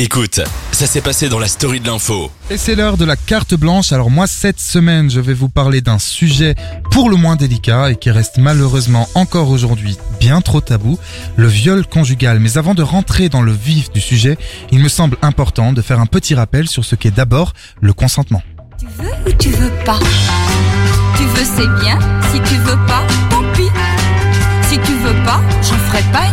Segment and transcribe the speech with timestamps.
[0.00, 0.38] Écoute,
[0.70, 2.30] ça s'est passé dans la story de l'info.
[2.50, 3.90] Et c'est l'heure de la carte blanche.
[3.90, 6.54] Alors moi, cette semaine, je vais vous parler d'un sujet
[6.92, 11.00] pour le moins délicat et qui reste malheureusement encore aujourd'hui bien trop tabou,
[11.34, 12.38] le viol conjugal.
[12.38, 14.38] Mais avant de rentrer dans le vif du sujet,
[14.70, 18.42] il me semble important de faire un petit rappel sur ce qu'est d'abord le consentement.
[18.78, 19.98] Tu veux ou tu veux pas?
[21.16, 21.98] Tu veux c'est bien,
[22.32, 23.66] si tu veux pas, tant pis.
[24.68, 26.27] Si tu veux pas, j'en ferai pas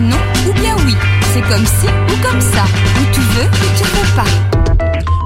[0.00, 0.16] non
[0.48, 0.94] ou bien oui.
[1.32, 2.64] C'est comme ci ou comme ça.
[3.00, 4.55] Ou tu veux ou tu veux pas.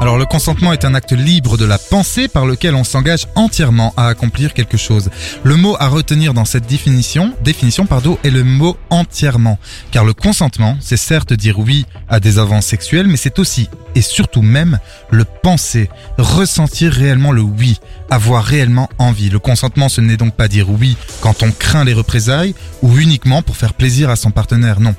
[0.00, 3.92] Alors le consentement est un acte libre de la pensée par lequel on s'engage entièrement
[3.98, 5.10] à accomplir quelque chose.
[5.42, 9.58] Le mot à retenir dans cette définition, définition pardon, est le mot entièrement.
[9.90, 14.00] Car le consentement, c'est certes dire oui à des avances sexuelles, mais c'est aussi et
[14.00, 14.78] surtout même
[15.10, 17.78] le penser, ressentir réellement le oui,
[18.08, 19.28] avoir réellement envie.
[19.28, 23.42] Le consentement, ce n'est donc pas dire oui quand on craint les représailles ou uniquement
[23.42, 24.94] pour faire plaisir à son partenaire, non.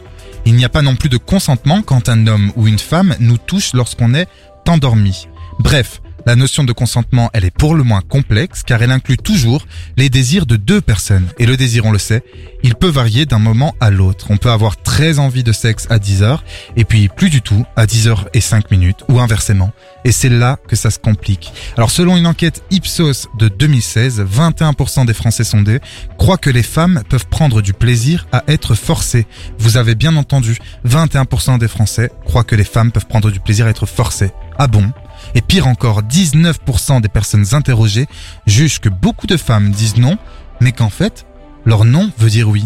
[0.46, 3.38] Il n'y a pas non plus de consentement quand un homme ou une femme nous
[3.38, 4.27] touche lorsqu'on est
[4.70, 5.13] endormi.
[5.57, 9.66] Bref, la notion de consentement, elle est pour le moins complexe car elle inclut toujours
[9.98, 11.28] les désirs de deux personnes.
[11.40, 12.24] Et le désir, on le sait,
[12.63, 14.28] il peut varier d'un moment à l'autre.
[14.30, 16.44] On peut avoir très envie de sexe à 10 heures
[16.76, 19.72] et puis plus du tout à 10 heures et 5 minutes ou inversement.
[20.05, 21.52] Et c'est là que ça se complique.
[21.78, 25.80] Alors selon une enquête Ipsos de 2016, 21% des Français sondés
[26.18, 29.26] croient que les femmes peuvent prendre du plaisir à être forcées.
[29.60, 33.66] Vous avez bien entendu, 21% des Français croient que les femmes peuvent prendre du plaisir
[33.66, 34.32] à être forcées.
[34.58, 34.91] Ah bon?
[35.36, 38.08] Et pire encore, 19% des personnes interrogées
[38.46, 40.18] jugent que beaucoup de femmes disent non,
[40.60, 41.26] mais qu'en fait,
[41.66, 42.66] leur non veut dire oui.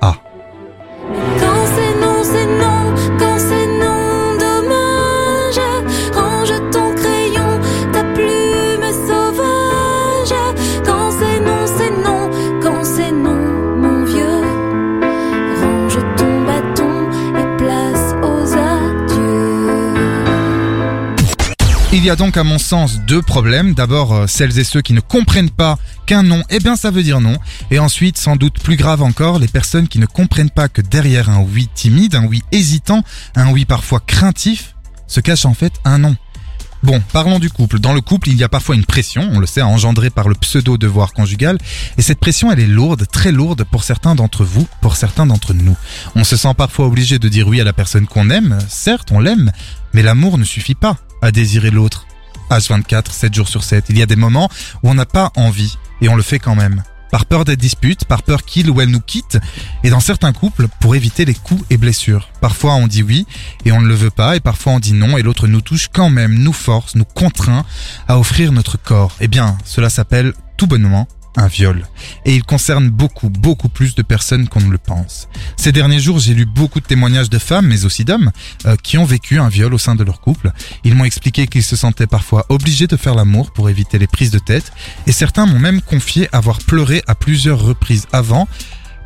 [0.00, 0.16] Ah.
[21.94, 23.74] Il y a donc à mon sens deux problèmes.
[23.74, 27.02] D'abord, euh, celles et ceux qui ne comprennent pas qu'un non, eh bien ça veut
[27.02, 27.36] dire non.
[27.70, 31.28] Et ensuite, sans doute plus grave encore, les personnes qui ne comprennent pas que derrière
[31.28, 33.04] un oui timide, un oui hésitant,
[33.36, 34.74] un oui parfois craintif,
[35.06, 36.16] se cache en fait un non.
[36.82, 37.78] Bon, parlons du couple.
[37.78, 40.34] Dans le couple, il y a parfois une pression, on le sait, engendrée par le
[40.34, 41.58] pseudo-devoir conjugal.
[41.98, 45.52] Et cette pression, elle est lourde, très lourde pour certains d'entre vous, pour certains d'entre
[45.52, 45.76] nous.
[46.16, 48.58] On se sent parfois obligé de dire oui à la personne qu'on aime.
[48.68, 49.52] Certes, on l'aime,
[49.92, 52.06] mais l'amour ne suffit pas à désirer l'autre.
[52.50, 53.86] H24, 7 jours sur 7.
[53.88, 54.50] Il y a des moments
[54.82, 56.82] où on n'a pas envie, et on le fait quand même.
[57.10, 59.38] Par peur d'être dispute, par peur qu'il ou elle nous quitte,
[59.84, 62.30] et dans certains couples, pour éviter les coups et blessures.
[62.40, 63.26] Parfois on dit oui,
[63.64, 65.88] et on ne le veut pas, et parfois on dit non, et l'autre nous touche
[65.92, 67.64] quand même, nous force, nous contraint
[68.08, 69.14] à offrir notre corps.
[69.20, 71.06] Eh bien, cela s'appelle tout bonnement
[71.36, 71.86] un viol.
[72.24, 75.28] Et il concerne beaucoup, beaucoup plus de personnes qu'on ne le pense.
[75.56, 78.30] Ces derniers jours, j'ai lu beaucoup de témoignages de femmes, mais aussi d'hommes,
[78.66, 80.52] euh, qui ont vécu un viol au sein de leur couple.
[80.84, 84.30] Ils m'ont expliqué qu'ils se sentaient parfois obligés de faire l'amour pour éviter les prises
[84.30, 84.72] de tête,
[85.06, 88.46] et certains m'ont même confié avoir pleuré à plusieurs reprises avant,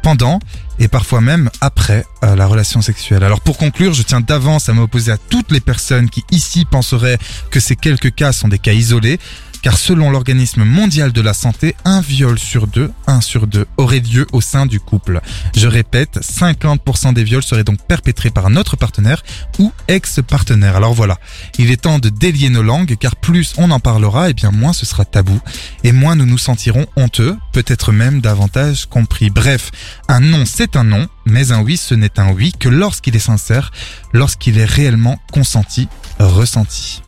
[0.07, 0.39] pendant
[0.79, 3.25] et parfois même après euh, la relation sexuelle.
[3.25, 7.19] Alors pour conclure, je tiens d'avance à m'opposer à toutes les personnes qui ici penseraient
[7.51, 9.19] que ces quelques cas sont des cas isolés,
[9.67, 13.99] car selon l'organisme mondial de la santé, un viol sur deux, un sur deux, aurait
[13.99, 15.21] lieu au sein du couple.
[15.57, 19.25] Je répète, 50% des viols seraient donc perpétrés par notre partenaire
[19.59, 20.77] ou ex-partenaire.
[20.77, 21.19] Alors voilà,
[21.59, 24.73] il est temps de délier nos langues, car plus on en parlera, et bien moins
[24.73, 25.41] ce sera tabou,
[25.83, 29.31] et moins nous nous sentirons honteux, peut-être même davantage compris.
[29.31, 29.73] Bref,
[30.07, 33.19] un non c'est un non, mais un oui ce n'est un oui que lorsqu'il est
[33.19, 33.73] sincère,
[34.13, 35.89] lorsqu'il est réellement consenti,
[36.21, 37.03] ressenti.